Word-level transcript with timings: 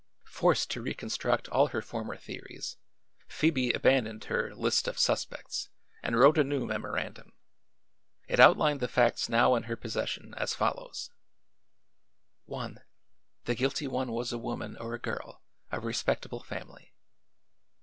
Forced 0.31 0.71
to 0.71 0.81
reconstruct 0.81 1.47
all 1.49 1.67
her 1.67 1.81
former 1.83 2.17
theories, 2.17 2.77
Phoebe 3.27 3.69
abandoned 3.71 4.23
her 4.23 4.55
"list 4.55 4.87
of 4.87 4.97
suspects" 4.97 5.69
and 6.01 6.17
wrote 6.17 6.39
a 6.39 6.43
new 6.43 6.65
memorandum. 6.65 7.33
It 8.27 8.39
outlined 8.39 8.79
the 8.79 8.87
facts 8.87 9.29
now 9.29 9.53
in 9.53 9.65
her 9.69 9.75
possession 9.75 10.33
as 10.39 10.55
follows: 10.55 11.11
"1 12.45 12.81
The 13.45 13.53
guilty 13.53 13.85
one 13.85 14.11
was 14.11 14.33
a 14.33 14.39
woman 14.39 14.75
or 14.77 14.95
a 14.95 14.99
girl, 14.99 15.43
of 15.71 15.85
respectable 15.85 16.41
family. 16.41 16.95